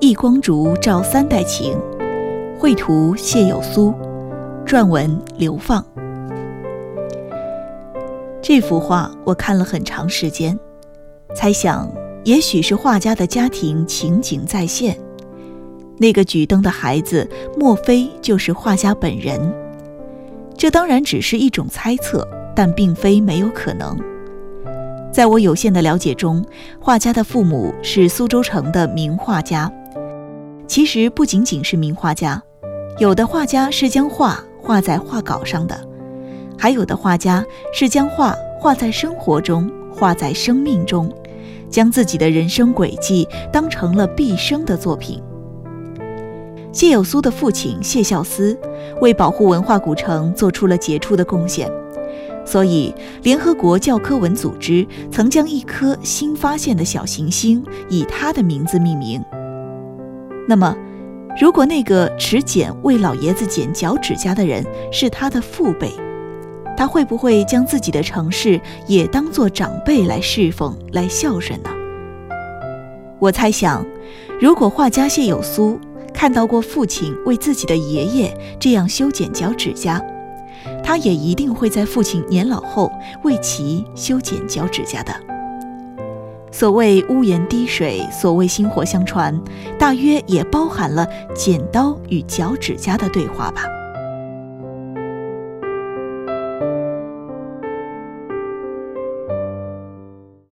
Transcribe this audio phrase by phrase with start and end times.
[0.00, 1.76] 一光烛照三代情，
[2.56, 3.92] 绘图谢有苏，
[4.64, 5.84] 撰文流放。
[8.40, 10.56] 这幅画我看了很长时间，
[11.34, 14.96] 猜想也许是画家的家庭情景再现。
[15.96, 19.52] 那个举灯的孩子，莫非就是画家本人？
[20.56, 23.98] 这当然只是一种猜测，但并非没有可能。
[25.10, 26.44] 在我有限的了解中，
[26.78, 29.68] 画家的父母是苏州城的名画家。
[30.68, 32.40] 其实不仅仅是名画家，
[32.98, 35.74] 有的画家是将画画在画稿上的，
[36.58, 41.10] 还有的画家是将画画在生活中，画在生命中，
[41.70, 45.22] 将自己的人生轨迹当成了毕生的作品。
[46.70, 48.56] 谢有苏的父亲谢孝思
[49.00, 51.68] 为保护文化古城做出了杰出的贡献。
[52.44, 59.22] 所以，联合国教科文组织曾将一颗新发现的小行星以他的名字命名。
[60.48, 60.74] 那么，
[61.38, 65.92] 如果那个持剪为老爷子剪脚趾甲的人是他的父辈，
[66.74, 71.68] 他会不会将自己的城市也当作长辈来侍奉、来孝顺呢？
[73.18, 73.84] 我猜想，
[74.40, 75.78] 如果画家谢有苏
[76.14, 80.02] 看到过父亲为自己的爷爷这样修剪脚趾甲，
[80.82, 82.90] 他也一定会在父亲年老后
[83.22, 85.12] 为其修剪脚趾甲的。
[86.50, 89.38] 所谓屋檐滴水，所谓薪火相传，
[89.78, 93.77] 大约也包含了剪刀与脚趾甲的对话吧。